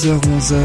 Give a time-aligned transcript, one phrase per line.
[0.00, 0.56] 10h-11h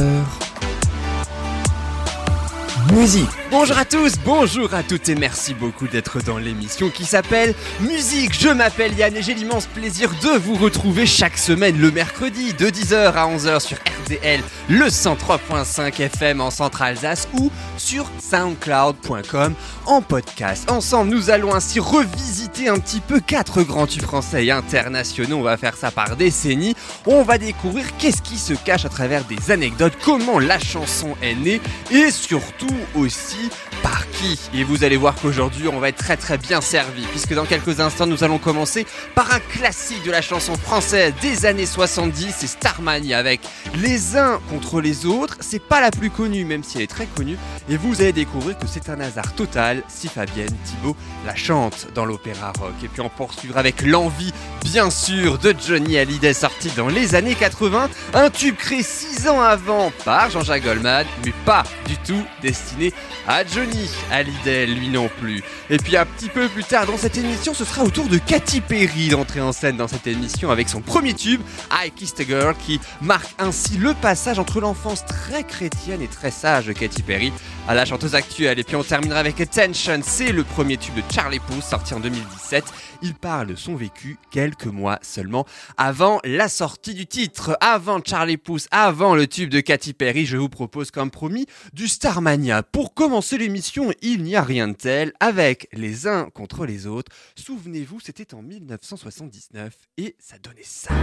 [2.94, 7.54] Musique Bonjour à tous, bonjour à toutes et merci beaucoup d'être dans l'émission qui s'appelle
[7.80, 8.34] Musique.
[8.38, 12.68] Je m'appelle Yann et j'ai l'immense plaisir de vous retrouver chaque semaine le mercredi de
[12.68, 19.54] 10h à 11h sur RDL, le 103.5 FM en Centre-Alsace ou sur soundcloud.com
[19.86, 20.70] en podcast.
[20.70, 25.38] Ensemble, nous allons ainsi revisiter un petit peu quatre grands tubes français et internationaux.
[25.38, 26.76] On va faire ça par décennies.
[27.06, 31.36] On va découvrir qu'est-ce qui se cache à travers des anecdotes, comment la chanson est
[31.36, 33.45] née et surtout aussi
[33.84, 37.34] par qui Et vous allez voir qu'aujourd'hui on va être très très bien servi puisque
[37.34, 41.66] dans quelques instants nous allons commencer par un classique de la chanson française des années
[41.66, 43.42] 70, c'est Starmania avec
[43.76, 45.38] Les uns contre les autres.
[45.40, 47.38] C'est pas la plus connue même si elle est très connue
[47.70, 52.06] et vous allez découvrir que c'est un hasard total si Fabienne Thibault la chante dans
[52.06, 52.74] l'opéra rock.
[52.84, 54.34] Et puis on poursuivra avec l'envie
[54.64, 59.42] bien sûr de Johnny Hallyday sorti dans les années 80, un tube créé 6 ans
[59.42, 62.94] avant par Jean-Jacques Goldman mais pas du tout destiné
[63.28, 65.44] à Johnny Hallyday, lui non plus.
[65.70, 68.18] Et puis un petit peu plus tard dans cette émission, ce sera au tour de
[68.18, 71.42] Katy Perry d'entrer en scène dans cette émission avec son premier tube,
[71.72, 76.32] I Kissed a Girl, qui marque ainsi le passage entre l'enfance très chrétienne et très
[76.32, 77.34] sage de Katy Perry
[77.68, 78.60] à la chanteuse actuelle.
[78.60, 82.00] Et puis on terminera avec Attention, c'est le premier tube de Charlie Puth sorti en
[82.00, 82.64] 2017.
[83.02, 85.46] Il parle de son vécu quelques mois seulement
[85.78, 87.58] avant la sortie du titre.
[87.60, 91.88] Avant Charlie Puth, avant le tube de Katy Perry, je vous propose comme promis du
[91.88, 92.64] Starmania.
[92.64, 97.12] Pour commencer l'émission, il n'y a rien de tel avec les uns contre les autres.
[97.36, 100.94] Souvenez-vous, c'était en 1979 et ça donnait ça.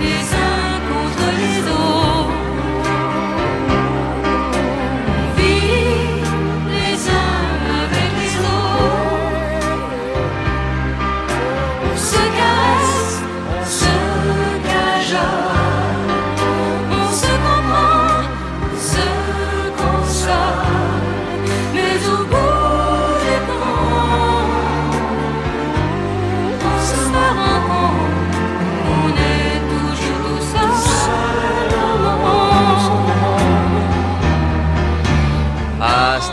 [0.00, 2.04] les uns contre les autres.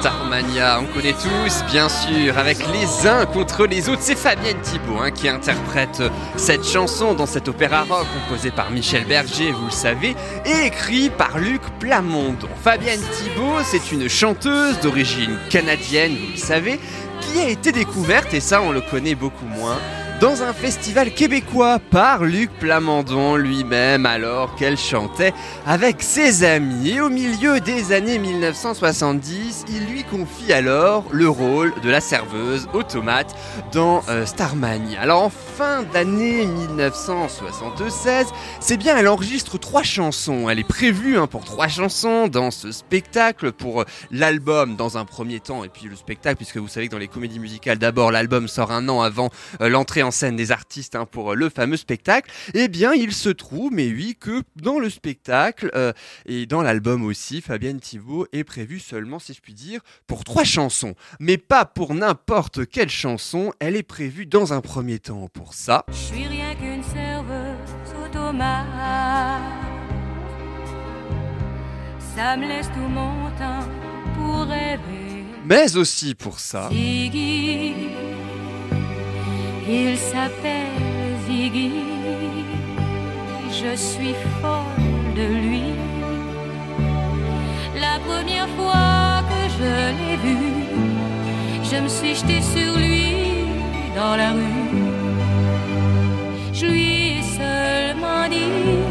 [0.02, 4.02] Starmania, on connaît tous, bien sûr, avec les uns contre les autres.
[4.02, 6.02] C'est Fabienne Thibault hein, qui interprète
[6.38, 11.12] cette chanson dans cet opéra rock composé par Michel Berger, vous le savez, et écrit
[11.12, 12.50] par Luc Plamondon.
[12.64, 16.80] Fabienne Thibault, c'est une chanteuse d'origine canadienne, vous le savez,
[17.20, 19.78] qui a été découverte, et ça on le connaît beaucoup moins,
[20.22, 25.34] dans un festival québécois par Luc Plamondon lui-même alors qu'elle chantait
[25.66, 26.90] avec ses amis.
[26.92, 32.70] Et au milieu des années 1970, il lui confie alors le rôle de la serveuse
[32.74, 33.36] automate
[33.72, 35.02] dans euh, Starmania.
[35.02, 38.28] Alors en fin d'année 1976,
[38.60, 40.52] c'est bien, elle enregistre trois chansons.
[40.52, 45.06] Elle est prévue hein, pour trois chansons dans ce spectacle, pour euh, l'album dans un
[45.06, 48.12] premier temps, et puis le spectacle, puisque vous savez que dans les comédies musicales, d'abord
[48.12, 49.32] l'album sort un an avant
[49.62, 52.32] euh, l'entrée en scène des artistes hein, pour euh, le fameux spectacle.
[52.54, 55.94] Eh bien, il se trouve, mais oui, que dans le spectacle euh,
[56.26, 60.44] et dans l'album aussi, Fabienne Thibault est prévue seulement, si je puis dire, pour trois
[60.44, 60.96] chansons.
[61.20, 65.86] Mais pas pour n'importe quelle chanson, elle est prévue dans un premier temps pour ça.
[65.90, 67.58] Je suis rien qu'une serveuse
[68.06, 69.42] automate.
[72.16, 73.68] Ça me laisse tout mon temps
[74.16, 75.26] pour rêver.
[75.46, 76.70] Mais aussi pour ça.
[76.70, 77.74] Ziggy,
[79.72, 81.72] il s'appelle Ziggy.
[83.50, 85.64] Je suis folle de lui.
[87.80, 90.42] La première fois que je l'ai vu,
[91.64, 93.46] je me suis jetée sur lui
[93.96, 94.68] dans la rue.
[96.54, 98.82] Je lui ai seulement dit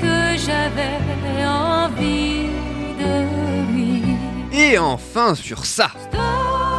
[0.00, 0.98] que j'avais
[1.44, 2.46] envie
[3.02, 3.12] de
[3.72, 4.02] lui.
[4.52, 5.90] Et enfin sur ça.
[5.98, 6.71] Stop,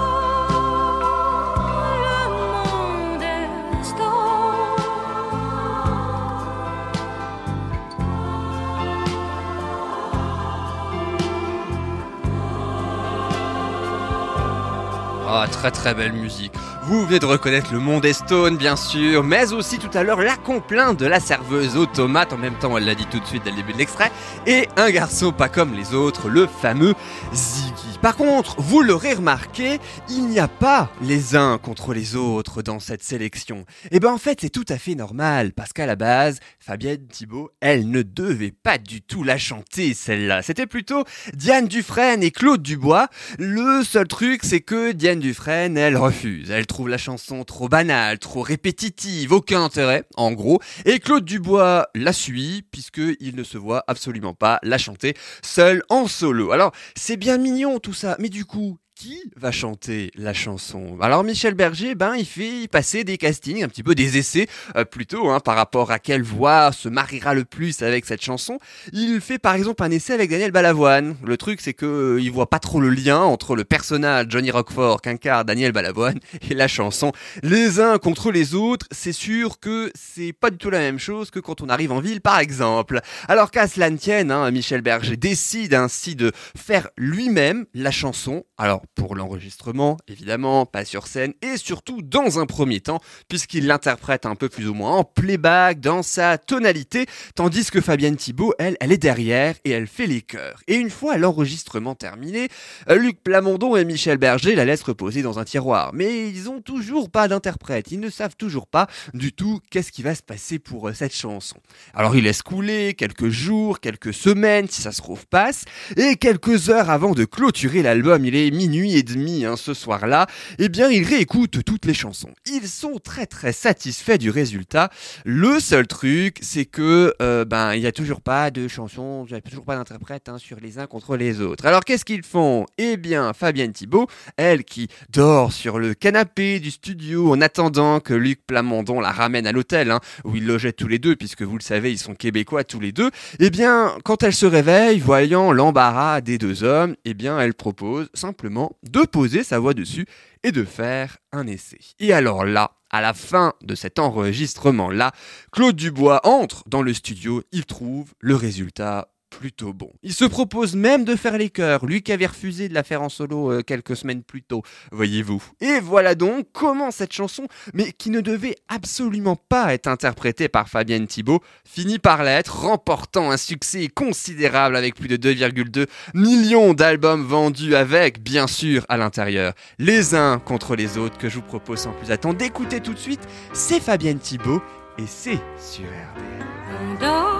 [15.35, 16.53] Ah, très très belle musique.
[16.85, 20.35] Vous venez de reconnaître le monde Stone, bien sûr, mais aussi tout à l'heure la
[20.35, 23.51] complainte de la serveuse automate, en même temps elle l'a dit tout de suite dès
[23.51, 24.11] le début de l'extrait,
[24.45, 26.93] et un garçon pas comme les autres, le fameux
[27.33, 27.99] Ziggy.
[28.01, 32.81] Par contre, vous l'aurez remarqué, il n'y a pas les uns contre les autres dans
[32.81, 33.65] cette sélection.
[33.91, 37.51] Et ben en fait c'est tout à fait normal, parce qu'à la base, Fabienne Thibault,
[37.61, 40.41] elle ne devait pas du tout la chanter celle-là.
[40.41, 43.07] C'était plutôt Diane Dufresne et Claude Dubois.
[43.39, 46.51] Le seul truc c'est que Diane Dufresne, elle refuse.
[46.73, 50.59] Trouve la chanson trop banale, trop répétitive, aucun intérêt, en gros.
[50.85, 56.07] Et Claude Dubois la suit, puisqu'il ne se voit absolument pas la chanter seul en
[56.07, 56.51] solo.
[56.51, 60.97] Alors, c'est bien mignon tout ça, mais du coup, qui va chanter la chanson?
[61.01, 64.85] Alors Michel Berger, ben il fait passer des castings, un petit peu des essais euh,
[64.85, 68.59] plutôt, hein, par rapport à quelle voix se mariera le plus avec cette chanson.
[68.91, 71.15] Il fait par exemple un essai avec Daniel Balavoine.
[71.25, 74.51] Le truc c'est que euh, il voit pas trop le lien entre le personnage Johnny
[74.51, 76.19] Roquefort qu'incarne Daniel Balavoine
[76.49, 77.11] et la chanson.
[77.41, 81.31] Les uns contre les autres, c'est sûr que c'est pas du tout la même chose
[81.31, 83.01] que quand on arrive en ville par exemple.
[83.27, 88.43] Alors qu'à cela ne tienne, hein, Michel Berger décide ainsi de faire lui-même la chanson.
[88.57, 94.25] Alors pour l'enregistrement, évidemment, pas sur scène, et surtout dans un premier temps, puisqu'il l'interprète
[94.25, 98.77] un peu plus ou moins en playback, dans sa tonalité, tandis que Fabienne Thibault, elle,
[98.79, 100.61] elle est derrière et elle fait les chœurs.
[100.67, 102.49] Et une fois l'enregistrement terminé,
[102.89, 105.91] euh, Luc Plamondon et Michel Berger la laissent reposer dans un tiroir.
[105.93, 110.03] Mais ils ont toujours pas d'interprète, ils ne savent toujours pas du tout qu'est-ce qui
[110.03, 111.57] va se passer pour euh, cette chanson.
[111.93, 115.65] Alors ils laissent couler quelques jours, quelques semaines, si ça se trouve passe,
[115.97, 120.27] et quelques heures avant de clôturer l'album, il est minuit et demi hein, ce soir-là,
[120.57, 122.33] eh bien ils réécoutent toutes les chansons.
[122.45, 124.89] Ils sont très très satisfaits du résultat.
[125.25, 129.33] Le seul truc, c'est que euh, ben il n'y a toujours pas de chansons, il
[129.33, 131.65] n'y a toujours pas d'interprète hein, sur les uns contre les autres.
[131.65, 132.65] Alors qu'est-ce qu'ils font?
[132.77, 138.13] Eh bien Fabienne Thibault, elle qui dort sur le canapé du studio en attendant que
[138.13, 141.57] Luc Plamondon la ramène à l'hôtel hein, où ils logeaient tous les deux, puisque vous
[141.57, 143.11] le savez, ils sont québécois tous les deux.
[143.39, 148.09] Eh bien quand elle se réveille, voyant l'embarras des deux hommes, eh bien elle propose
[148.13, 150.05] simplement de poser sa voix dessus
[150.43, 151.79] et de faire un essai.
[151.99, 155.11] Et alors là, à la fin de cet enregistrement-là,
[155.51, 159.91] Claude Dubois entre dans le studio, il trouve le résultat plutôt bon.
[160.03, 163.01] Il se propose même de faire les chœurs, lui qui avait refusé de la faire
[163.01, 165.43] en solo euh, quelques semaines plus tôt, voyez-vous.
[165.61, 170.69] Et voilà donc comment cette chanson, mais qui ne devait absolument pas être interprétée par
[170.69, 177.23] Fabienne Thibault, finit par l'être, remportant un succès considérable avec plus de 2,2 millions d'albums
[177.23, 181.79] vendus avec, bien sûr, à l'intérieur, les uns contre les autres, que je vous propose
[181.79, 183.21] sans plus attendre d'écouter tout de suite,
[183.53, 184.61] c'est Fabienne Thibault
[184.97, 187.32] et c'est sur RDL.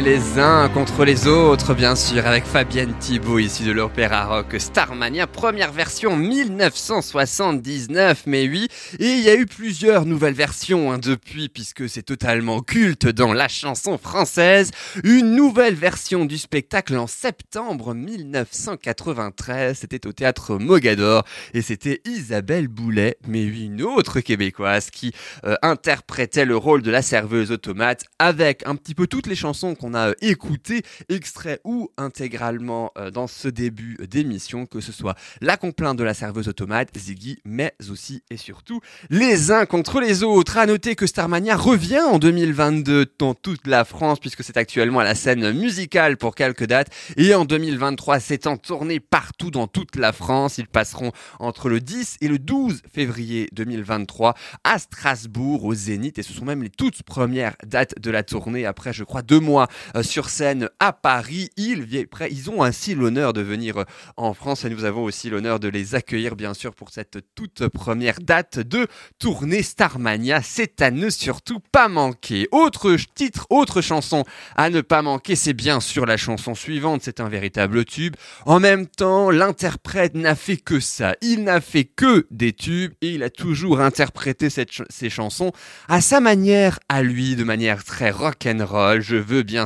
[0.00, 5.26] Les uns contre les autres, bien sûr, avec Fabienne Thibault, issue de l'opéra rock Starmania,
[5.26, 11.48] première version 1979, mais oui, et il y a eu plusieurs nouvelles versions hein, depuis,
[11.48, 14.70] puisque c'est totalement culte dans la chanson française.
[15.02, 21.24] Une nouvelle version du spectacle en septembre 1993, c'était au théâtre Mogador,
[21.54, 25.12] et c'était Isabelle Boulet, mais oui, une autre québécoise qui
[25.44, 29.74] euh, interprétait le rôle de la serveuse automate avec un petit peu toutes les chansons
[29.74, 35.16] qu'on a euh, écoutées, extraits ou intégralement euh, dans ce début d'émission, que ce soit
[35.40, 40.22] la complainte de la serveuse automate, Ziggy, mais aussi et surtout les uns contre les
[40.22, 40.58] autres.
[40.58, 45.04] À noter que Starmania revient en 2022 dans toute la France, puisque c'est actuellement à
[45.04, 49.96] la scène musicale pour quelques dates, et en 2023, c'est en tournée partout dans toute
[49.96, 50.58] la France.
[50.58, 56.22] Ils passeront entre le 10 et le 12 février 2023 à Strasbourg, au Zénith, et
[56.22, 58.66] ce sont même les toutes premières dates de la tournée.
[58.66, 59.68] Après, je crois, deux mois
[60.02, 61.86] sur scène à Paris, ils,
[62.30, 63.84] ils ont ainsi l'honneur de venir euh,
[64.16, 67.68] en France, et nous avons aussi l'honneur de les accueillir, bien sûr, pour cette toute
[67.68, 68.86] première date de
[69.18, 70.40] tournée Starmania.
[70.42, 72.48] C'est à ne surtout pas manquer.
[72.52, 74.24] Autre titre, autre chanson
[74.56, 77.02] à ne pas manquer, c'est bien sûr la chanson suivante.
[77.04, 78.16] C'est un véritable tube.
[78.44, 81.14] En même temps, l'interprète n'a fait que ça.
[81.22, 85.52] Il n'a fait que des tubes et il a toujours interprété ces chansons
[85.88, 89.00] à sa manière, à lui, de manière très rock'n'roll.
[89.00, 89.65] Je veux bien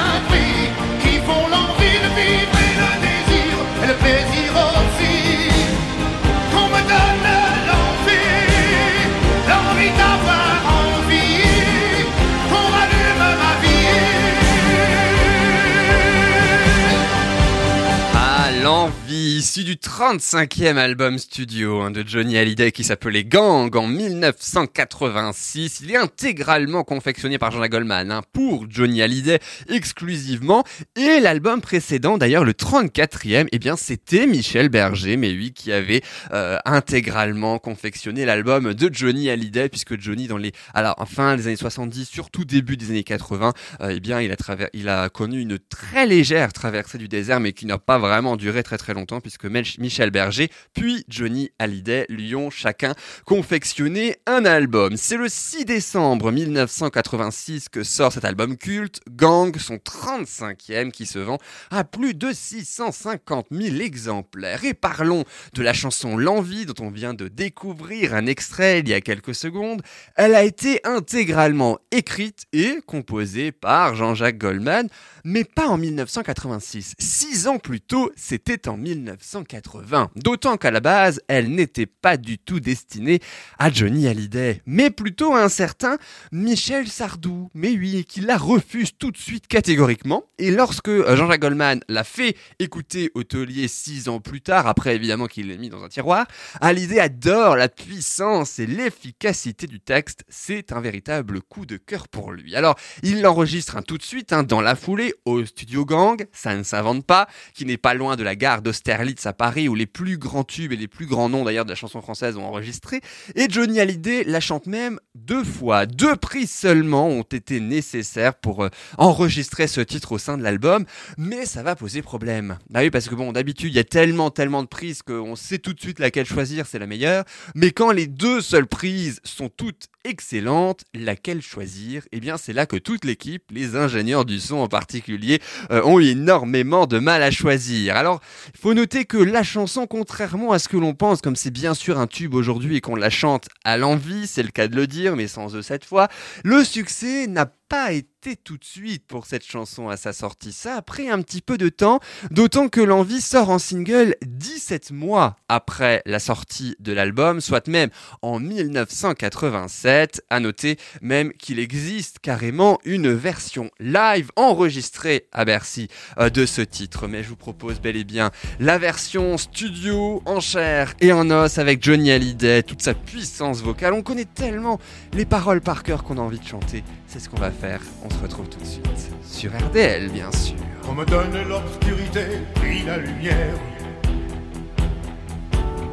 [19.41, 25.79] issu du 35e album studio hein, de Johnny Hallyday qui s'appelait Gang en 1986.
[25.81, 30.63] Il est intégralement confectionné par Jean-Jacques Goldman hein, pour Johnny Hallyday exclusivement.
[30.95, 36.03] Et l'album précédent, d'ailleurs le 34e, eh bien c'était Michel Berger, mais oui, qui avait
[36.33, 41.55] euh, intégralement confectionné l'album de Johnny Hallyday, puisque Johnny dans les, alors fin des années
[41.55, 44.35] 70, surtout début des années 80, euh, eh bien il a,
[44.73, 48.61] il a connu une très légère traversée du désert, mais qui n'a pas vraiment duré
[48.61, 52.93] très très longtemps, puisque Michel Berger puis Johnny Hallyday lui ont chacun
[53.25, 54.97] confectionné un album.
[54.97, 61.19] C'est le 6 décembre 1986 que sort cet album culte, Gang, son 35e, qui se
[61.19, 61.37] vend
[61.69, 64.65] à plus de 650 000 exemplaires.
[64.65, 65.23] Et parlons
[65.53, 69.35] de la chanson L'envie, dont on vient de découvrir un extrait il y a quelques
[69.35, 69.81] secondes.
[70.15, 74.89] Elle a été intégralement écrite et composée par Jean-Jacques Goldman,
[75.23, 76.95] mais pas en 1986.
[76.99, 78.77] Six ans plus tôt, c'était en
[79.21, 80.09] 1980.
[80.15, 83.19] D'autant qu'à la base, elle n'était pas du tout destinée
[83.59, 85.97] à Johnny Hallyday, mais plutôt à un certain
[86.31, 87.49] Michel Sardou.
[87.53, 90.23] Mais oui, qui la refuse tout de suite catégoriquement.
[90.39, 94.95] Et lorsque euh, Jean-Jacques Goldman l'a fait écouter au taulier six ans plus tard, après
[94.95, 96.25] évidemment qu'il l'a mis dans un tiroir,
[96.59, 100.23] Hallyday adore la puissance et l'efficacité du texte.
[100.29, 102.55] C'est un véritable coup de cœur pour lui.
[102.55, 106.55] Alors, il l'enregistre hein, tout de suite, hein, dans la foulée, au studio Gang, ça
[106.55, 109.85] ne s'invente pas, qui n'est pas loin de la gare d'Austerlitz à Paris, où les
[109.85, 113.01] plus grands tubes et les plus grands noms d'ailleurs de la chanson française ont enregistré.
[113.35, 115.85] Et Johnny Hallyday la chante même deux fois.
[115.85, 120.85] Deux prises seulement ont été nécessaires pour euh, enregistrer ce titre au sein de l'album,
[121.17, 122.57] mais ça va poser problème.
[122.73, 125.59] Ah oui, parce que bon, d'habitude, il y a tellement, tellement de prises qu'on sait
[125.59, 127.25] tout de suite laquelle choisir, c'est la meilleure.
[127.55, 132.03] Mais quand les deux seules prises sont toutes excellentes, laquelle choisir?
[132.11, 135.39] Eh bien, c'est là que toute l'équipe, les ingénieurs du son en particulier,
[135.69, 137.95] euh, ont eu énormément de mal à choisir.
[137.95, 138.21] Alors,
[138.53, 141.73] il faut noter que la chanson, contrairement à ce que l'on pense, comme c'est bien
[141.73, 144.85] sûr un tube aujourd'hui et qu'on la chante à l'envie, c'est le cas de le
[144.85, 146.09] dire, mais sans eux cette fois,
[146.43, 150.51] le succès n'a pas été tout de suite pour cette chanson à sa sortie.
[150.51, 154.91] Ça a pris un petit peu de temps, d'autant que l'envie sort en single 17
[154.91, 157.89] mois après la sortie de l'album, soit même
[158.21, 160.21] en 1987.
[160.29, 165.87] À noter même qu'il existe carrément une version live enregistrée à Bercy
[166.19, 167.07] euh, de ce titre.
[167.07, 171.57] Mais je vous propose bel et bien la version studio en chair et en os
[171.57, 173.93] avec Johnny Hallyday, toute sa puissance vocale.
[173.93, 174.77] On connaît tellement
[175.13, 176.83] les paroles par cœur qu'on a envie de chanter.
[177.13, 177.81] C'est ce qu'on va faire.
[178.05, 178.87] On se retrouve tout de suite
[179.21, 180.55] sur RDL, bien sûr.
[180.87, 182.23] On me donne l'obscurité,
[182.55, 183.53] puis la lumière.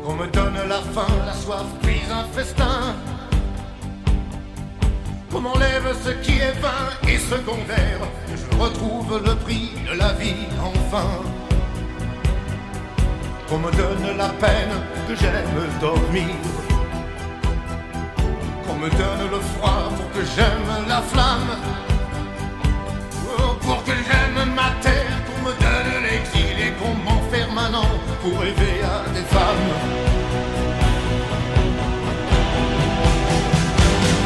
[0.04, 2.94] Qu'on me donne la faim, la soif, puis un festin.
[5.32, 7.98] Qu'on m'enlève ce qui est vain et secondaire.
[8.36, 11.08] Je retrouve le prix de la vie, enfin.
[13.48, 14.70] Qu'on me donne la peine,
[15.08, 16.67] que j'aime dormir.
[18.68, 21.56] Qu'on me donne le froid pour que j'aime la flamme.
[23.38, 27.88] Oh, pour que j'aime ma terre, qu'on me donne l'exil et qu'on m'enferme maintenant
[28.20, 29.68] pour rêver à des femmes.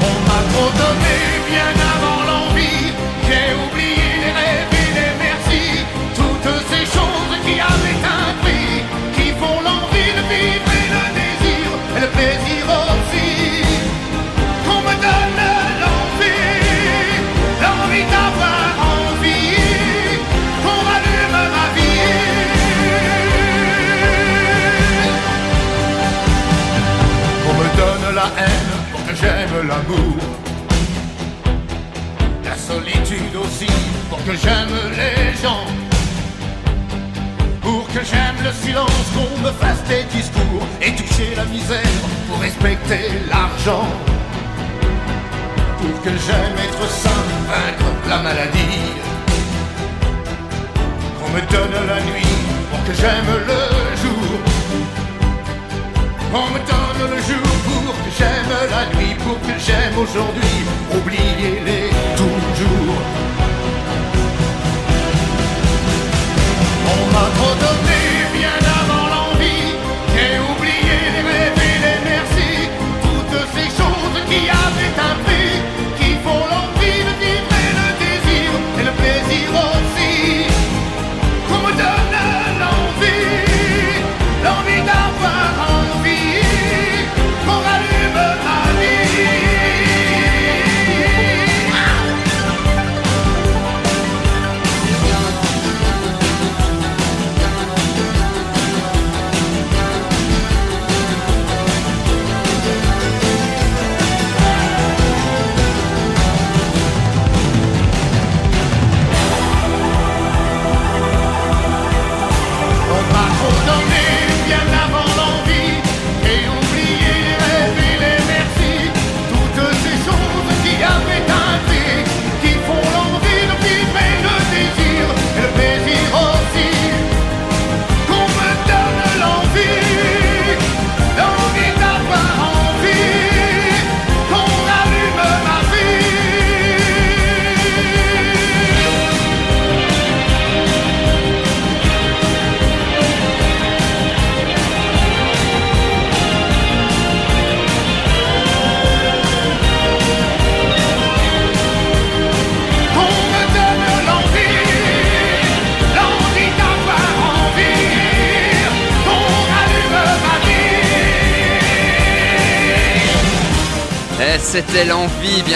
[0.09, 1.17] On m'a trop donné
[1.49, 1.92] bien avant
[41.37, 41.97] la misère
[42.29, 43.87] pour respecter l'argent.
[45.79, 48.81] Pour que j'aime être sain, vaincre la maladie.
[51.19, 52.37] Qu'on me donne la nuit
[52.71, 53.61] pour que j'aime le
[54.03, 54.29] jour.
[56.35, 60.57] On me donne le jour pour que j'aime la nuit, pour que j'aime aujourd'hui,
[60.97, 62.92] oubliez-les toujours.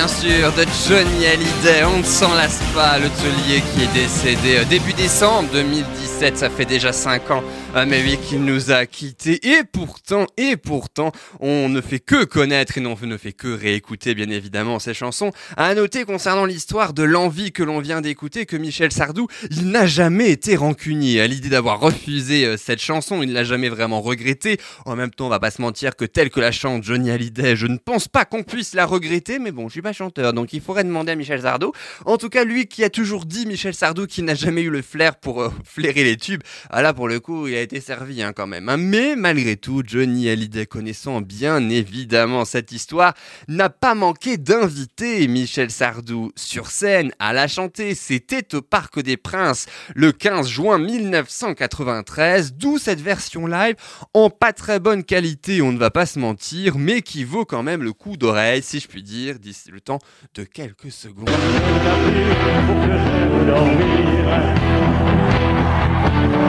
[0.07, 1.85] Bien sûr, de Johnny Hallyday.
[1.85, 6.16] On ne s'en lasse pas, le qui est décédé euh, début décembre 2017.
[6.19, 7.45] Ça fait déjà 5 ans,
[7.87, 9.39] mais oui, qu'il nous a quittés.
[9.47, 14.15] Et pourtant, et pourtant, on ne fait que connaître et on ne fait que réécouter,
[14.15, 15.31] bien évidemment, ces chansons.
[15.59, 19.87] À noter concernant l'histoire de l'envie que l'on vient d'écouter, que Michel Sardou, il n'a
[19.87, 23.23] jamais été rancunier à l'idée d'avoir refusé euh, cette chanson.
[23.23, 24.59] Il ne l'a jamais vraiment regretté.
[24.87, 27.57] En même temps, on va pas se mentir que tel que la chante Johnny Hallyday,
[27.57, 30.55] je ne pense pas qu'on puisse la regretter, mais bon, je suis pas chanteur, donc
[30.55, 31.73] il faudrait demander à Michel Sardou.
[32.07, 34.83] En tout cas, lui qui a toujours dit, Michel Sardou, qu'il n'a jamais eu le
[34.83, 36.43] flair pour euh, flairer les tubes.
[36.71, 38.69] Ah là, pour le coup, il a été servi hein, quand même.
[38.69, 38.77] hein.
[38.77, 43.15] Mais malgré tout, Johnny Hallyday connaissant bien évidemment cette histoire,
[43.49, 47.95] n'a pas manqué d'inviter Michel Sardou sur scène à la chanter.
[47.95, 53.77] C'était au Parc des Princes le 15 juin 1993, d'où cette version live
[54.15, 57.63] en pas très bonne qualité, on ne va pas se mentir, mais qui vaut quand
[57.63, 59.99] même le coup d'oreille, si je puis dire, d'ici le temps
[60.35, 61.29] de quelques secondes.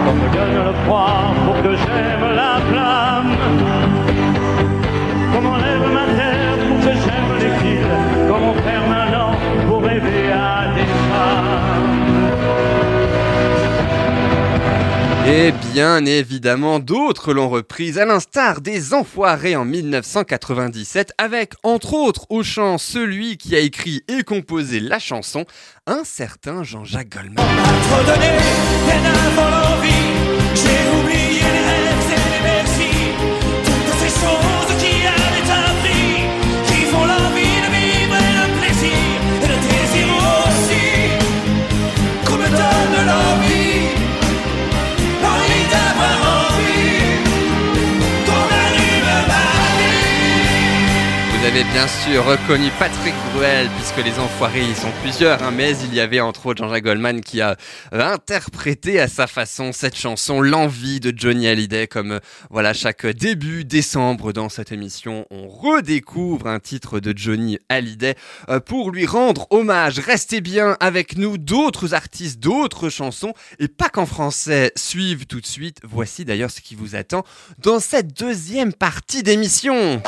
[0.04, 3.36] Qu'on me donne le froid pour que j'aime la flamme.
[5.34, 7.17] Qu'on m'enlève ma terre pour que j'aime
[15.30, 22.28] Et bien évidemment, d'autres l'ont reprise, à l'instar des Enfoirés en 1997, avec entre autres
[22.30, 25.44] au chant celui qui a écrit et composé la chanson,
[25.86, 27.46] un certain Jean-Jacques Goldman.
[51.48, 55.94] Avez bien sûr reconnu Patrick Bruel, puisque les enfoirés, ils sont plusieurs, hein, mais il
[55.94, 57.56] y avait entre autres Jean-Jacques Goldman qui a
[57.94, 63.06] euh, interprété à sa façon cette chanson, L'envie de Johnny Hallyday, comme euh, voilà chaque
[63.06, 68.16] début décembre dans cette émission, on redécouvre un titre de Johnny Hallyday
[68.50, 70.00] euh, pour lui rendre hommage.
[70.00, 75.46] Restez bien avec nous, d'autres artistes, d'autres chansons, et pas qu'en français, suivent tout de
[75.46, 75.78] suite.
[75.88, 77.24] Voici d'ailleurs ce qui vous attend
[77.60, 80.02] dans cette deuxième partie d'émission.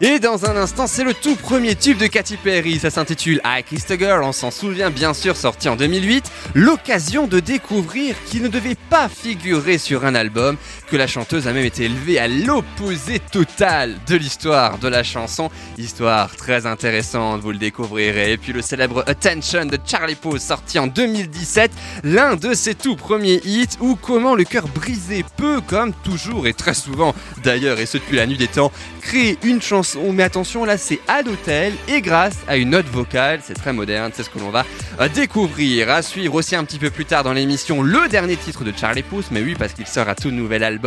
[0.00, 2.78] Et dans un instant, c'est le tout premier tube de Katy Perry.
[2.78, 4.22] Ça s'intitule I Kissed a Girl.
[4.22, 6.30] On s'en souvient bien sûr, sorti en 2008.
[6.54, 10.56] L'occasion de découvrir qu'il ne devait pas figurer sur un album,
[10.94, 15.50] que la chanteuse a même été élevée à l'opposé total de l'histoire de la chanson.
[15.76, 18.30] Histoire très intéressante, vous le découvrirez.
[18.30, 21.72] Et puis le célèbre Attention de Charlie Puth, sorti en 2017.
[22.04, 26.54] L'un de ses tout premiers hits, ou comment le cœur brisé peut, comme toujours et
[26.54, 30.12] très souvent d'ailleurs, et ce depuis la nuit des temps, créer une chanson.
[30.12, 34.12] Mais attention, là c'est à l'hôtel et grâce à une note vocale, c'est très moderne,
[34.14, 34.64] c'est ce que l'on va
[35.00, 35.90] euh, découvrir.
[35.90, 39.02] À suivre aussi un petit peu plus tard dans l'émission le dernier titre de Charlie
[39.02, 40.83] Puth, mais oui, parce qu'il sort un tout nouvel album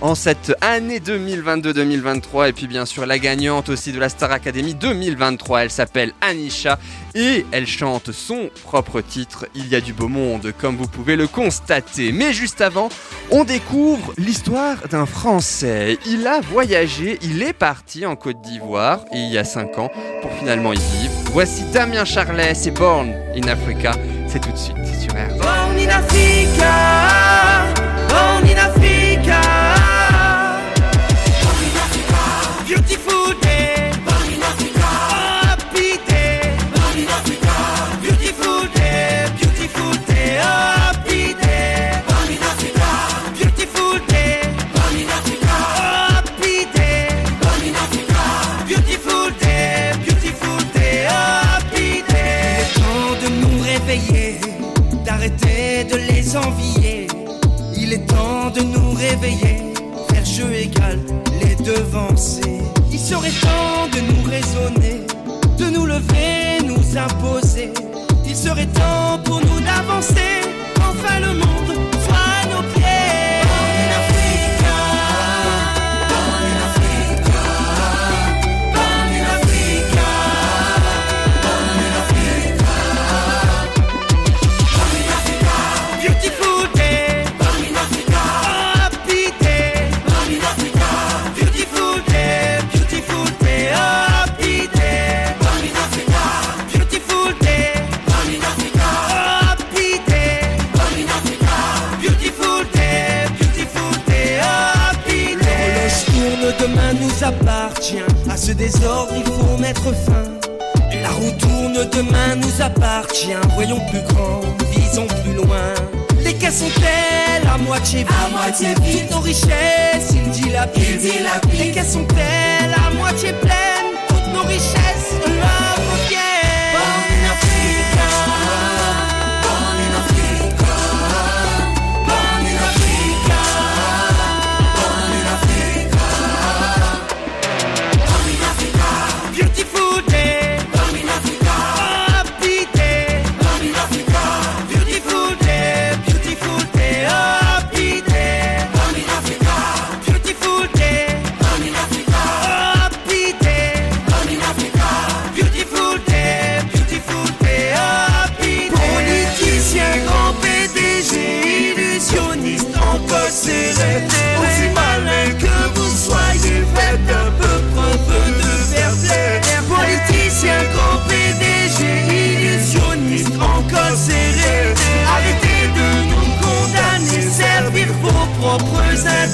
[0.00, 2.48] en cette année 2022-2023.
[2.48, 6.78] Et puis bien sûr, la gagnante aussi de la Star Academy 2023, elle s'appelle Anisha
[7.14, 9.46] et elle chante son propre titre.
[9.54, 12.12] Il y a du beau monde, comme vous pouvez le constater.
[12.12, 12.88] Mais juste avant,
[13.30, 15.98] on découvre l'histoire d'un Français.
[16.06, 19.90] Il a voyagé, il est parti en Côte d'Ivoire il y a 5 ans
[20.22, 21.14] pour finalement y vivre.
[21.32, 23.92] Voici Damien Charlet, c'est Born in Africa.
[24.28, 25.10] C'est tout de suite sur.
[25.38, 27.19] Born in Africa,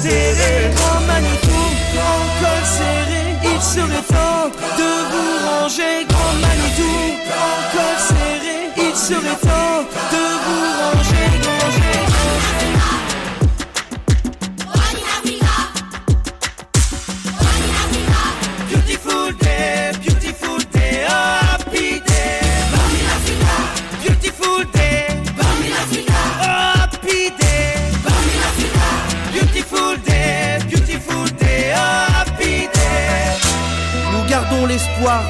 [0.09, 0.56] did it.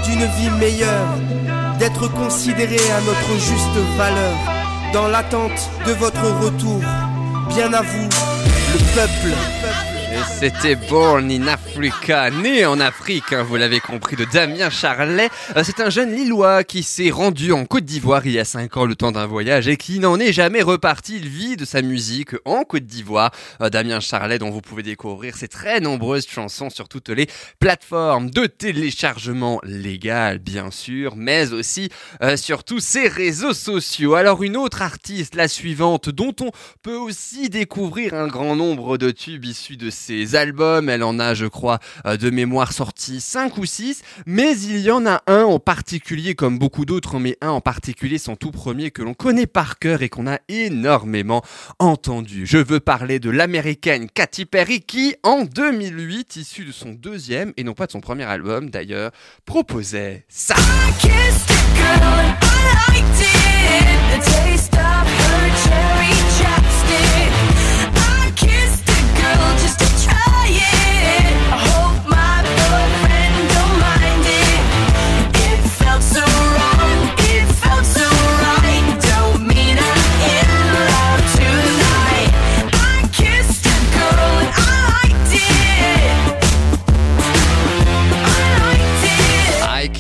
[0.04, 1.18] D'une vie meilleure,
[1.78, 4.36] d'être considérés à notre juste valeur,
[4.92, 6.82] dans l'attente de votre retour.
[7.50, 8.10] Bien à vous,
[8.74, 9.36] le peuple.
[10.14, 11.48] Et c'était Born in
[12.42, 15.30] né en Afrique, hein, vous l'avez compris, de Damien Charlet.
[15.56, 18.78] Euh, c'est un jeune Lillois qui s'est rendu en Côte d'Ivoire il y a 5
[18.78, 21.18] ans le temps d'un voyage et qui n'en est jamais reparti.
[21.18, 23.32] Il vit de sa musique en Côte d'Ivoire.
[23.62, 27.28] Euh, Damien Charlet dont vous pouvez découvrir ses très nombreuses chansons sur toutes les
[27.60, 31.90] plateformes de téléchargement légal bien sûr, mais aussi
[32.24, 34.16] euh, sur tous ses réseaux sociaux.
[34.16, 39.12] Alors une autre artiste, la suivante, dont on peut aussi découvrir un grand nombre de
[39.12, 40.90] tubes issus de ses albums.
[40.90, 44.92] Elle en a, je crois, euh, de mémoire sorti 5 ou 6, mais il y
[44.92, 48.92] en a un en particulier, comme beaucoup d'autres, mais un en particulier, son tout premier,
[48.92, 51.44] que l'on connaît par cœur et qu'on a énormément
[51.80, 52.46] entendu.
[52.46, 57.64] Je veux parler de l'américaine Katy Perry qui, en 2008, issue de son deuxième, et
[57.64, 59.12] non pas de son premier album d'ailleurs,
[59.46, 60.56] proposait ça.
[71.08, 71.87] It.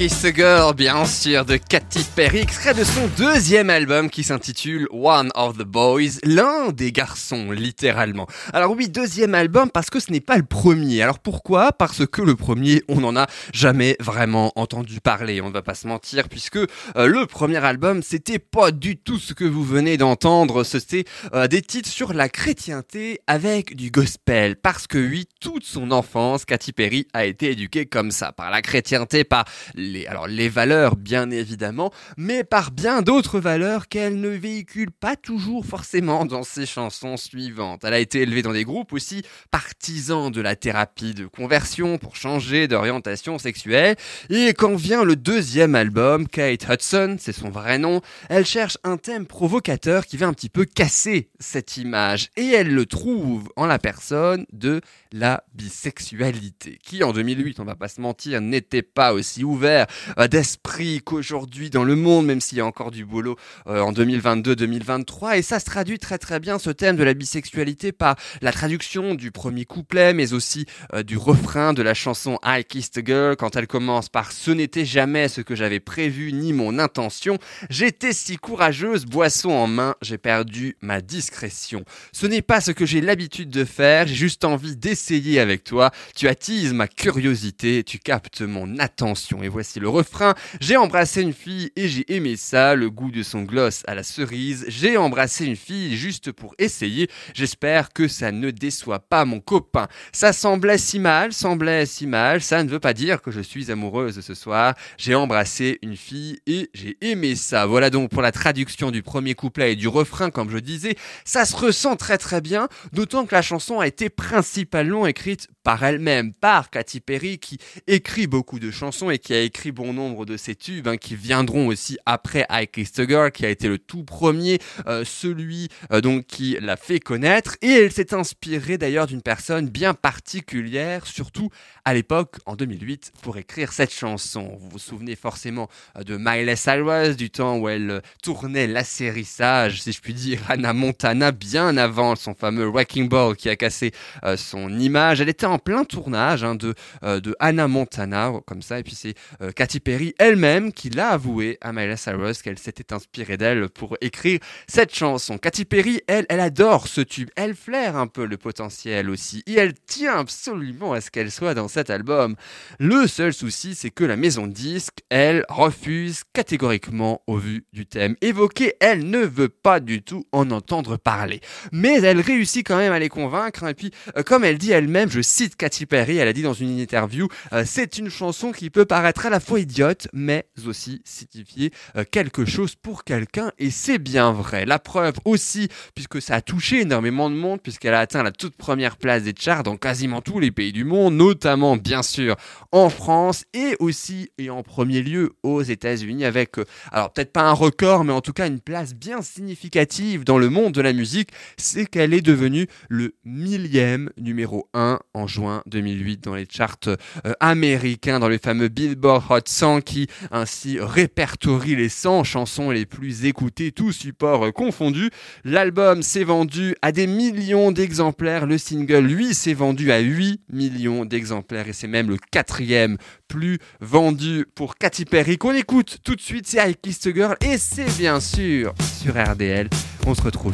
[0.08, 5.32] Kiss Girl, bien sûr, de Katy Perry, extrait de son deuxième album qui s'intitule One
[5.36, 8.26] of the Boys, l'un des garçons, littéralement.
[8.54, 11.02] Alors oui, deuxième album parce que ce n'est pas le premier.
[11.02, 11.74] Alors pourquoi?
[11.74, 15.76] Parce que le premier, on n'en a jamais vraiment entendu parler, on ne va pas
[15.76, 19.98] se mentir, puisque euh, le premier album, c'était pas du tout ce que vous venez
[19.98, 24.56] d'entendre, c'était euh, des titres sur la chrétienté avec du gospel.
[24.56, 28.62] Parce que oui, toute son enfance, Katy Perry a été éduquée comme ça, par la
[28.62, 29.43] chrétienté, par
[29.76, 35.16] les, alors les valeurs bien évidemment, mais par bien d'autres valeurs qu'elle ne véhicule pas
[35.16, 37.84] toujours forcément dans ses chansons suivantes.
[37.84, 42.16] Elle a été élevée dans des groupes aussi partisans de la thérapie de conversion pour
[42.16, 43.96] changer d'orientation sexuelle.
[44.30, 48.98] Et quand vient le deuxième album, Kate Hudson, c'est son vrai nom, elle cherche un
[48.98, 52.30] thème provocateur qui va un petit peu casser cette image.
[52.36, 54.82] Et elle le trouve en la personne de
[55.12, 59.87] la bisexualité, qui en 2008, on va pas se mentir, n'était pas aussi ouvert
[60.19, 63.91] euh, d'esprit qu'aujourd'hui dans le monde, même s'il y a encore du boulot euh, en
[63.91, 65.38] 2022-2023.
[65.38, 69.15] Et ça se traduit très très bien, ce thème de la bisexualité, par la traduction
[69.15, 73.36] du premier couplet, mais aussi euh, du refrain de la chanson I Kissed a Girl,
[73.36, 77.38] quand elle commence par Ce n'était jamais ce que j'avais prévu ni mon intention.
[77.69, 81.84] J'étais si courageuse, boisson en main, j'ai perdu ma discrétion.
[82.12, 85.91] Ce n'est pas ce que j'ai l'habitude de faire, j'ai juste envie d'essayer avec toi.
[86.15, 89.43] Tu attises ma curiosité, tu captes mon attention.
[89.43, 90.34] Et voici le refrain.
[90.60, 94.04] J'ai embrassé une fille et j'ai aimé ça, le goût de son gloss à la
[94.04, 94.66] cerise.
[94.68, 97.10] J'ai embrassé une fille juste pour essayer.
[97.34, 99.88] J'espère que ça ne déçoit pas mon copain.
[100.12, 102.42] Ça semblait si mal, semblait si mal.
[102.42, 104.74] Ça ne veut pas dire que je suis amoureuse ce soir.
[104.98, 107.66] J'ai embrassé une fille et j'ai aimé ça.
[107.66, 110.96] Voilà donc pour la traduction du premier couplet et du refrain, comme je disais.
[111.26, 115.84] Ça se ressent très très bien, d'autant que la chanson a été principalement écrite par
[115.84, 120.26] elle-même, par Katy Perry, qui écrit beaucoup de chansons et qui a écrit bon nombre
[120.26, 123.78] de ses tubes, hein, qui viendront aussi après I Kissed Girl, qui a été le
[123.78, 127.58] tout premier, euh, celui euh, donc qui l'a fait connaître.
[127.62, 131.50] Et elle s'est inspirée d'ailleurs d'une personne bien particulière, surtout
[131.84, 134.58] à l'époque, en 2008, pour écrire cette chanson.
[134.62, 139.92] Vous vous souvenez forcément euh, de Miley Cyrus, du temps où elle tournait l'asserissage, si
[139.92, 143.92] je puis dire, Anna Montana, bien avant son fameux Wrecking Ball qui a cassé
[144.38, 145.20] son image.
[145.20, 148.78] Elle était en en plein tournage hein, de, euh, de Hannah Montana, comme ça.
[148.78, 152.93] Et puis c'est euh, Katy Perry elle-même qui l'a avoué à Miley Cyrus qu'elle s'était
[152.93, 155.39] inspirée d'elle pour écrire cette chanson.
[155.39, 157.30] Katy Perry, elle, elle adore ce tube.
[157.36, 159.43] Elle flaire un peu le potentiel aussi.
[159.48, 162.36] Et elle tient absolument à ce qu'elle soit dans cet album.
[162.80, 167.88] Le seul souci, c'est que la maison de disque, elle, refuse catégoriquement au vu du
[167.88, 168.76] thème évoqué.
[168.80, 171.41] Elle ne veut pas du tout en entendre parler.
[171.72, 173.63] Mais elle réussit quand même à les convaincre.
[173.63, 173.70] hein.
[173.70, 176.54] Et puis, euh, comme elle dit elle-même, je cite Katy Perry, elle a dit dans
[176.54, 181.02] une interview, euh, c'est une chanson qui peut paraître à la fois idiote, mais aussi
[181.06, 183.52] signifier euh, quelque chose pour quelqu'un.
[183.58, 184.66] Et c'est bien vrai.
[184.66, 188.56] La preuve aussi, puisque ça a touché énormément de monde, puisqu'elle a atteint la toute
[188.56, 192.36] première place des charts dans quasiment tous les pays du monde, notamment bien sûr
[192.72, 197.44] en France et aussi et en premier lieu aux États-Unis avec, euh, alors peut-être pas
[197.44, 200.94] un record, mais en tout cas une place bien significative dans le monde de la
[200.94, 206.78] musique, c'est qu'elle est devenue le millième numéro 1 en juin 2008 dans les charts
[206.88, 212.86] euh, américains, dans le fameux Billboard Hot 100 qui ainsi répertorie les 100 chansons les
[212.86, 215.10] plus écoutées, tous supports euh, confondus.
[215.43, 221.06] L'album s'est vendu à des millions d'exemplaires, le single lui s'est vendu à 8 millions
[221.06, 222.97] d'exemplaires et c'est même le quatrième
[223.28, 227.58] plus vendu pour Katy Perry qu'on écoute tout de suite, c'est I Kissed Girl et
[227.58, 229.69] c'est bien sûr sur RDL.
[230.06, 230.54] On se retrouve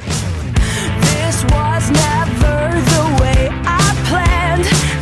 [4.65, 4.92] I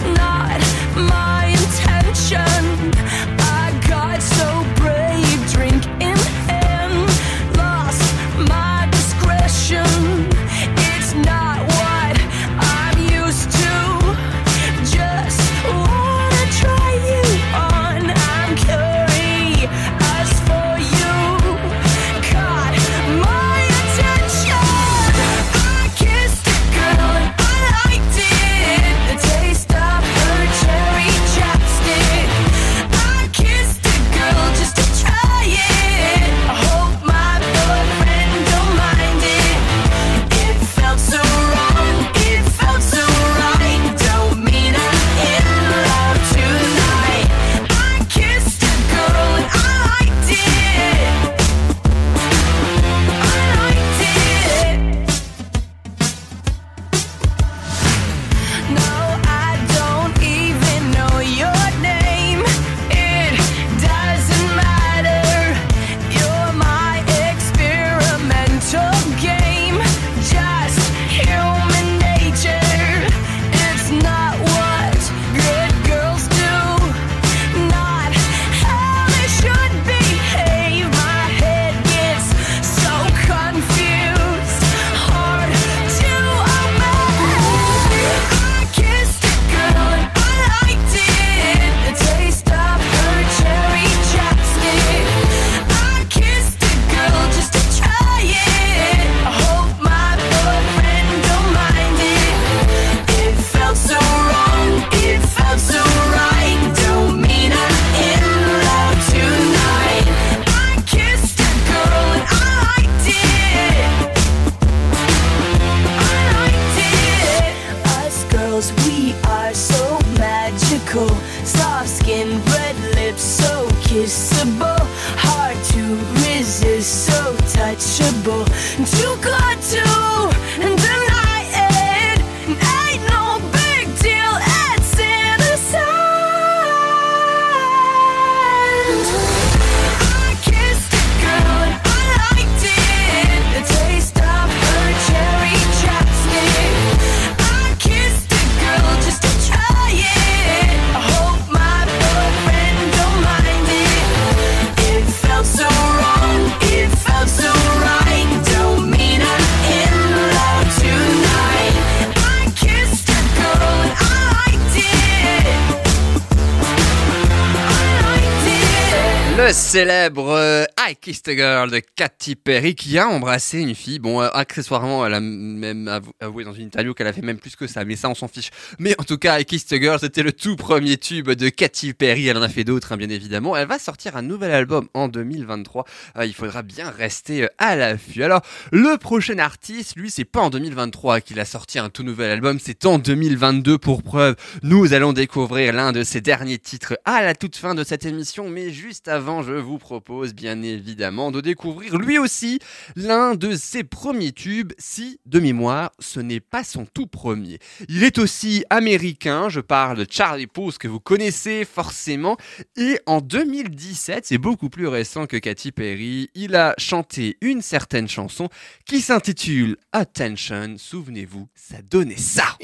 [171.02, 173.98] Kissed a Girl de Katy Perry qui a embrassé une fille.
[173.98, 177.40] Bon, euh, accessoirement, elle a même avou- avoué dans une interview qu'elle a fait même
[177.40, 178.52] plus que ça, mais ça on s'en fiche.
[178.78, 181.94] Mais en tout cas, I Kissed a Girl, c'était le tout premier tube de Katy
[181.94, 182.28] Perry.
[182.28, 183.58] Elle en a fait d'autres, hein, bien évidemment.
[183.58, 185.86] Elle va sortir un nouvel album en 2023.
[186.18, 188.22] Euh, il faudra bien rester euh, à l'affût.
[188.24, 192.30] Alors, le prochain artiste, lui, c'est pas en 2023 qu'il a sorti un tout nouvel
[192.30, 194.36] album, c'est en 2022 pour preuve.
[194.62, 198.50] Nous allons découvrir l'un de ses derniers titres à la toute fin de cette émission,
[198.50, 202.60] mais juste avant, je vous propose bien évidemment de découvrir lui aussi
[202.96, 207.60] l'un de ses premiers tubes, si de mémoire, ce n'est pas son tout premier.
[207.90, 212.38] Il est aussi américain, je parle de Charlie Puth que vous connaissez forcément,
[212.78, 218.08] et en 2017, c'est beaucoup plus récent que Katy Perry, il a chanté une certaine
[218.08, 218.50] chanson
[218.86, 222.58] qui s'intitule Attention, souvenez-vous, ça donnait ça.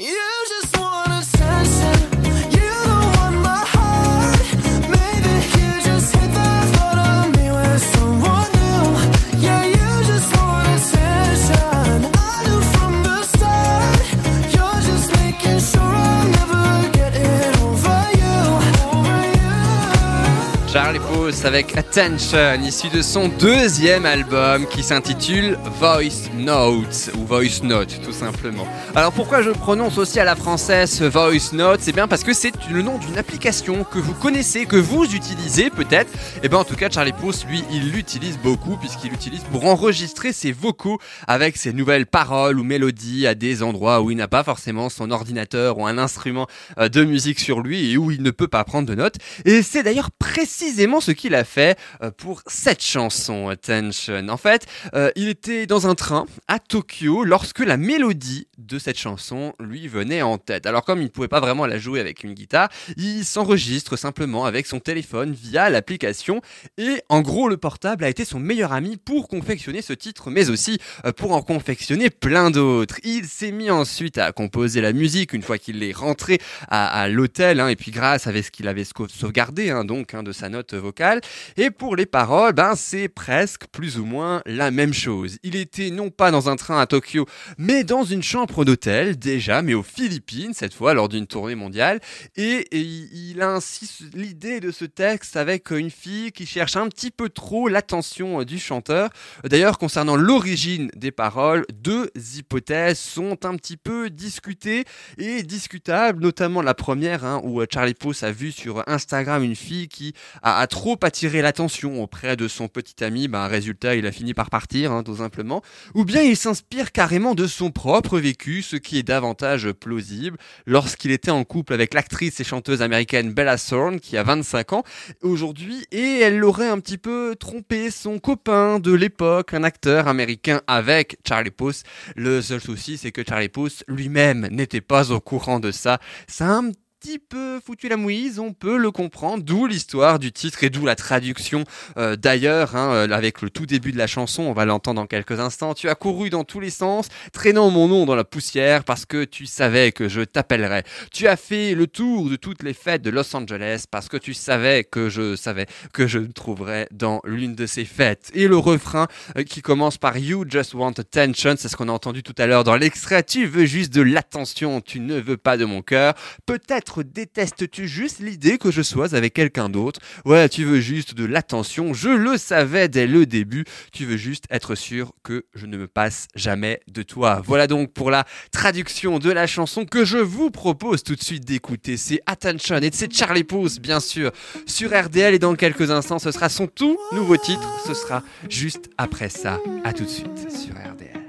[21.28, 28.14] Avec Attention, issu de son deuxième album qui s'intitule Voice Notes ou Voice Note tout
[28.14, 28.66] simplement.
[28.94, 32.54] Alors pourquoi je prononce aussi à la française Voice Note C'est bien parce que c'est
[32.70, 36.10] le nom d'une application que vous connaissez, que vous utilisez peut-être.
[36.42, 40.32] Et bien en tout cas Charlie Puth lui il l'utilise beaucoup puisqu'il l'utilise pour enregistrer
[40.32, 44.44] ses vocaux avec ses nouvelles paroles ou mélodies à des endroits où il n'a pas
[44.44, 46.46] forcément son ordinateur ou un instrument
[46.78, 49.16] euh, de musique sur lui et où il ne peut pas prendre de notes.
[49.44, 54.28] Et c'est d'ailleurs précisément ce qu'il a fait euh, pour cette chanson, Attention.
[54.28, 58.98] En fait, euh, il était dans un train à Tokyo lorsque la mélodie de cette
[58.98, 60.64] chanson lui venait en tête.
[60.66, 64.46] Alors comme il ne pouvait pas vraiment la jouer avec une guitare, il s'enregistre simplement
[64.46, 66.40] avec son téléphone via l'application
[66.78, 70.50] et en gros le portable a été son meilleur ami pour confectionner ce titre mais
[70.50, 72.96] aussi euh, pour en confectionner plein d'autres.
[73.02, 76.38] Il s'est mis ensuite à composer la musique une fois qu'il est rentré
[76.68, 80.32] à, l'hôtel hein, et puis grâce à ce qu'il avait sauvegardé hein, donc hein, de
[80.32, 81.07] sa note vocale
[81.56, 85.38] et pour les paroles ben c'est presque plus ou moins la même chose.
[85.42, 89.62] Il était non pas dans un train à Tokyo mais dans une chambre d'hôtel déjà
[89.62, 92.00] mais aux Philippines cette fois lors d'une tournée mondiale
[92.36, 97.10] et, il a ainsi l'idée de ce texte avec une fille qui cherche un petit
[97.10, 99.10] peu trop l'attention euh, du chanteur.
[99.44, 104.84] D'ailleurs, concernant l'origine des paroles, deux hypothèses sont un petit peu discutées
[105.18, 109.56] et discutables, notamment la première, hein, où euh, Charlie Puth a vu sur Instagram une
[109.56, 113.28] fille qui a trop attiré l'attention auprès de son petit ami.
[113.28, 115.62] Bah, résultat, il a fini par partir, hein, tout simplement.
[115.94, 121.10] Ou bien il s'inspire carrément de son propre vécu, ce qui est davantage plausible, lorsqu'il
[121.10, 124.84] était en couple avec l'actrice et chanteuse américaine Bella Thorne, qui a 25 ans
[125.22, 130.60] aujourd'hui, et elle aurait un petit peu trompé son copain de l'époque, un acteur américain
[130.66, 131.82] avec Charlie Puth.
[132.16, 135.98] Le seul souci, c'est que Charlie Puth lui-même n'était pas au courant de ça.
[136.26, 136.70] C'est un
[137.00, 140.84] petit peu foutu la mouise, on peut le comprendre, d'où l'histoire du titre et d'où
[140.84, 141.62] la traduction
[141.96, 145.06] euh, d'ailleurs, hein, euh, avec le tout début de la chanson, on va l'entendre dans
[145.06, 145.74] quelques instants.
[145.74, 149.24] Tu as couru dans tous les sens, traînant mon nom dans la poussière parce que
[149.24, 150.82] tu savais que je t'appellerais.
[151.12, 154.34] Tu as fait le tour de toutes les fêtes de Los Angeles parce que tu
[154.34, 158.30] savais que je savais que je me trouverais dans l'une de ces fêtes.
[158.34, 161.92] Et le refrain euh, qui commence par You just want attention, c'est ce qu'on a
[161.92, 163.22] entendu tout à l'heure dans l'extrait.
[163.22, 166.14] Tu veux juste de l'attention, tu ne veux pas de mon cœur.
[166.44, 170.00] Peut-être détestes-tu juste l'idée que je sois avec quelqu'un d'autre?
[170.24, 171.92] Ouais, tu veux juste de l'attention.
[171.94, 173.64] Je le savais dès le début.
[173.92, 177.42] Tu veux juste être sûr que je ne me passe jamais de toi.
[177.44, 181.44] Voilà donc pour la traduction de la chanson que je vous propose tout de suite
[181.44, 181.96] d'écouter.
[181.96, 184.32] C'est Attention et c'est Charlie Puth, bien sûr,
[184.66, 185.34] sur RDL.
[185.34, 187.68] Et dans quelques instants, ce sera son tout nouveau titre.
[187.86, 189.60] Ce sera juste après ça.
[189.84, 191.28] À tout de suite sur RDL.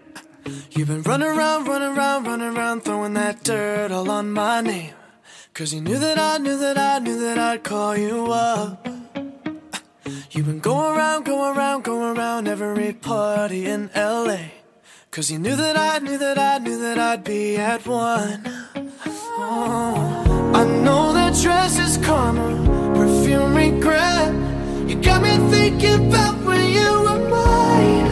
[5.60, 8.88] Cause you knew that I knew that I knew that I'd call you up.
[10.32, 14.51] You've been going around, going around, going around every party in LA.
[15.12, 18.41] Cause you knew that I knew that I knew that I'd be at one.
[19.38, 24.34] Oh, I know that dress is karma, perfume regret.
[24.88, 28.07] You got me thinking about when you were mine.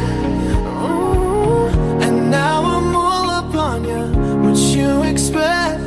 [0.84, 1.68] Ooh,
[2.04, 4.04] and now I'm all up on you.
[4.44, 5.87] What you expect?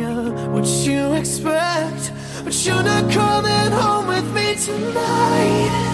[0.00, 2.12] You, what you expect.
[2.44, 5.89] But you're not coming home with me tonight.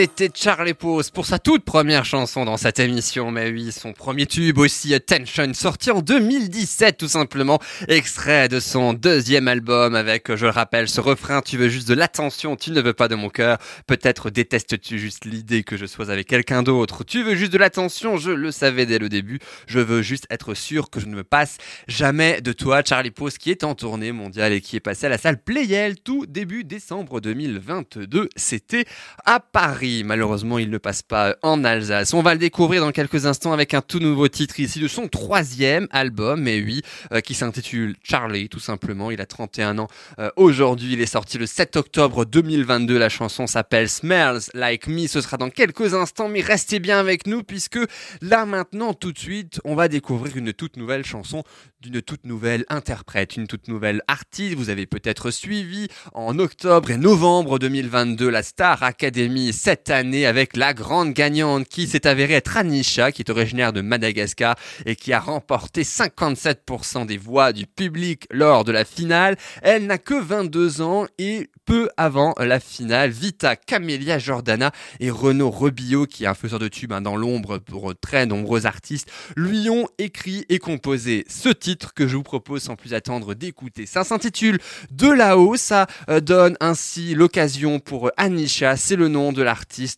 [0.00, 4.26] C'était Charlie Pose pour sa toute première chanson dans cette émission, mais oui, son premier
[4.26, 10.44] tube aussi, Attention, sorti en 2017 tout simplement, extrait de son deuxième album avec, je
[10.44, 13.28] le rappelle, ce refrain, tu veux juste de l'attention, tu ne veux pas de mon
[13.28, 17.58] cœur, peut-être détestes-tu juste l'idée que je sois avec quelqu'un d'autre, tu veux juste de
[17.58, 21.16] l'attention, je le savais dès le début, je veux juste être sûr que je ne
[21.16, 21.56] me passe
[21.88, 25.08] jamais de toi, Charlie Pose qui est en tournée mondiale et qui est passé à
[25.08, 28.84] la salle Playel tout début décembre 2022, c'était
[29.24, 29.87] à Paris.
[30.04, 32.14] Malheureusement, il ne passe pas en Alsace.
[32.14, 35.08] On va le découvrir dans quelques instants avec un tout nouveau titre ici de son
[35.08, 36.82] troisième album, mais oui,
[37.12, 39.10] euh, qui s'intitule Charlie, tout simplement.
[39.10, 40.92] Il a 31 ans euh, aujourd'hui.
[40.92, 42.98] Il est sorti le 7 octobre 2022.
[42.98, 45.06] La chanson s'appelle Smells Like Me.
[45.06, 47.78] Ce sera dans quelques instants, mais restez bien avec nous puisque
[48.20, 51.44] là maintenant, tout de suite, on va découvrir une toute nouvelle chanson
[51.80, 54.56] d'une toute nouvelle interprète, une toute nouvelle artiste.
[54.56, 59.52] Vous avez peut-être suivi en octobre et novembre 2022 la Star Academy
[59.88, 64.56] année avec la grande gagnante qui s'est avérée être Anisha, qui est originaire de Madagascar
[64.86, 69.36] et qui a remporté 57% des voix du public lors de la finale.
[69.62, 75.50] Elle n'a que 22 ans et peu avant la finale, Vita Camélia Jordana et Renaud
[75.50, 79.68] Rebillot, qui est un faiseur de tubes hein, dans l'ombre pour très nombreux artistes, lui
[79.68, 83.84] ont écrit et composé ce titre que je vous propose sans plus attendre d'écouter.
[83.84, 84.58] Ça s'intitule
[84.90, 89.42] De là-haut, ça euh, donne ainsi l'occasion pour Anisha, c'est le nom de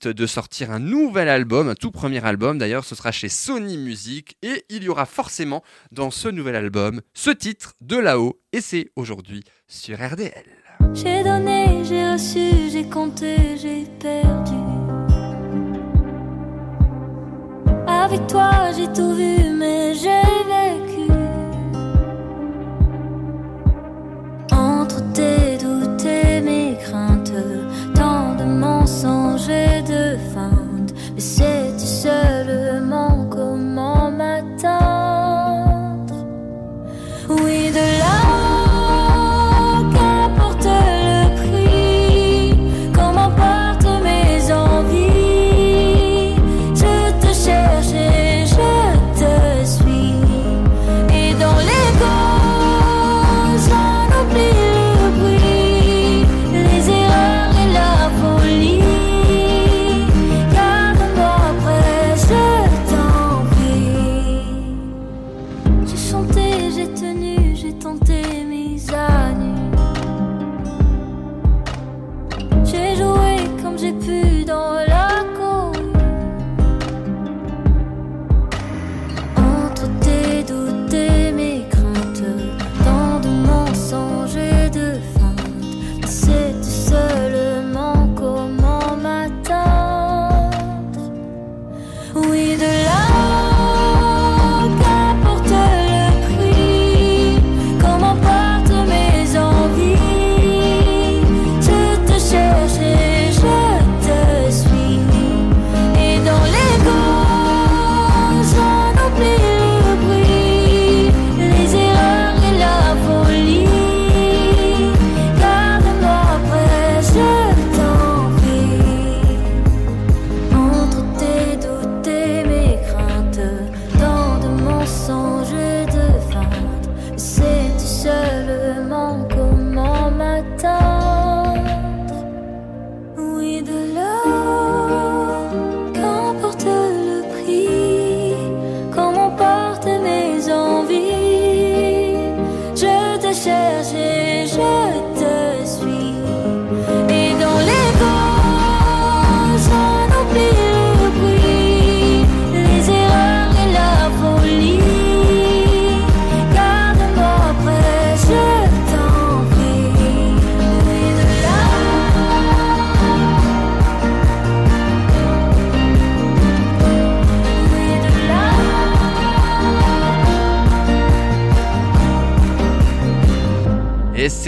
[0.06, 4.36] de sortir un nouvel album, un tout premier album d'ailleurs, ce sera chez Sony Music
[4.42, 8.90] et il y aura forcément dans ce nouvel album ce titre De là-haut et c'est
[8.96, 10.44] aujourd'hui sur RDL.
[10.94, 14.54] J'ai donné, j'ai reçu, j'ai compté, j'ai perdu.
[17.86, 20.49] Avec toi, j'ai tout vu, mais j'ai
[31.20, 31.40] feintes.
[31.40, 31.69] Mais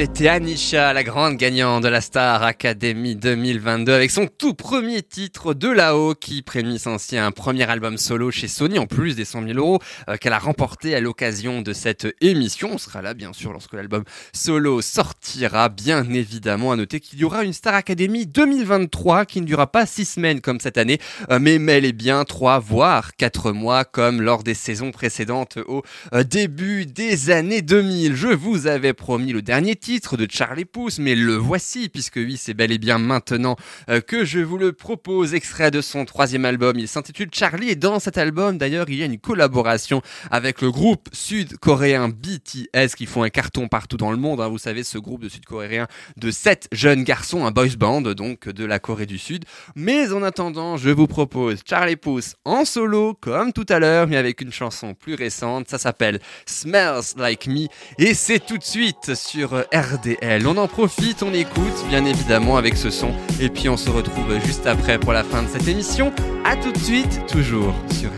[0.05, 5.55] c'était Anisha, la grande gagnante de la Star Academy 2022, avec son tout premier titre
[5.55, 9.47] de là-haut, qui prémisse ainsi un premier album solo chez Sony, en plus des 100
[9.47, 9.79] 000 euros
[10.09, 12.71] euh, qu'elle a remporté à l'occasion de cette émission.
[12.73, 15.69] On sera là, bien sûr, lorsque l'album solo sortira.
[15.69, 19.87] Bien évidemment, à noter qu'il y aura une Star Academy 2023 qui ne durera pas
[19.87, 20.99] six semaines comme cette année,
[21.31, 25.85] euh, mais mêle et bien trois, voire quatre mois, comme lors des saisons précédentes au
[26.13, 28.17] euh, début des années 2000.
[28.17, 32.39] Je vous avais promis le dernier titre de Charlie Pouce, mais le voici, puisque oui,
[32.39, 33.57] c'est bel et bien maintenant
[33.91, 36.79] euh, que je vous le propose, extrait de son troisième album.
[36.79, 40.71] Il s'intitule Charlie, et dans cet album, d'ailleurs, il y a une collaboration avec le
[40.71, 44.41] groupe sud-coréen BTS, qui font un carton partout dans le monde.
[44.41, 44.49] hein.
[44.49, 48.65] Vous savez, ce groupe de sud-coréens de sept jeunes garçons, un boys band, donc de
[48.65, 49.45] la Corée du Sud.
[49.77, 54.17] Mais en attendant, je vous propose Charlie Pouce en solo, comme tout à l'heure, mais
[54.17, 55.69] avec une chanson plus récente.
[55.69, 57.67] Ça s'appelle Smells Like Me,
[57.99, 60.47] et c'est tout de suite sur RDL.
[60.47, 64.39] On en profite, on écoute, bien évidemment, avec ce son, et puis on se retrouve
[64.45, 66.13] juste après pour la fin de cette émission.
[66.45, 68.11] À tout de suite, toujours sur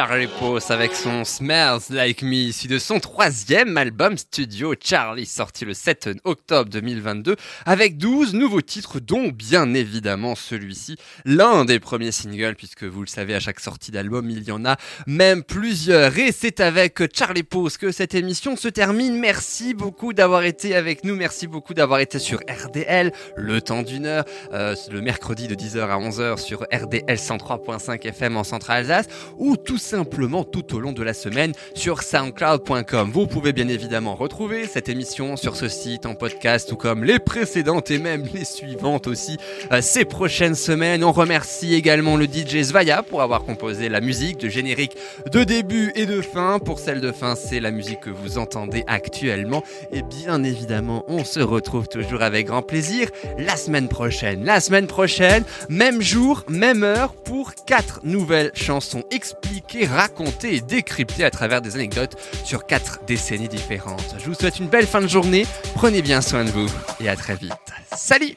[0.00, 5.66] Charlie Puth avec son Smells Like Me, issu de son troisième album studio Charlie, sorti
[5.66, 7.36] le 7 octobre 2022,
[7.66, 10.96] avec 12 nouveaux titres, dont bien évidemment celui-ci,
[11.26, 14.64] l'un des premiers singles, puisque vous le savez, à chaque sortie d'album, il y en
[14.64, 16.16] a même plusieurs.
[16.16, 19.18] Et c'est avec Charlie Puth que cette émission se termine.
[19.18, 24.06] Merci beaucoup d'avoir été avec nous, merci beaucoup d'avoir été sur RDL, le temps d'une
[24.06, 24.24] heure,
[24.54, 29.06] euh, le mercredi de 10h à 11h sur RDL 103.5 FM en Centre-Alsace.
[29.36, 33.10] ou tout simplement tout au long de la semaine sur soundcloud.com.
[33.12, 37.18] Vous pouvez bien évidemment retrouver cette émission sur ce site en podcast tout comme les
[37.18, 39.36] précédentes et même les suivantes aussi
[39.72, 41.02] euh, ces prochaines semaines.
[41.02, 44.96] On remercie également le DJ Svaya pour avoir composé la musique de générique
[45.32, 46.60] de début et de fin.
[46.60, 49.64] Pour celle de fin, c'est la musique que vous entendez actuellement.
[49.90, 54.44] Et bien évidemment, on se retrouve toujours avec grand plaisir la semaine prochaine.
[54.44, 61.24] La semaine prochaine, même jour, même heure pour quatre nouvelles chansons expliquées, racontées et décryptées
[61.24, 64.16] à travers des anecdotes sur quatre décennies différentes.
[64.18, 65.46] Je vous souhaite une belle fin de journée.
[65.74, 66.68] Prenez bien soin de vous
[67.00, 67.52] et à très vite.
[67.94, 68.36] Salut